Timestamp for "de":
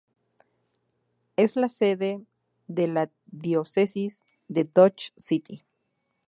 2.65-2.87, 4.47-4.63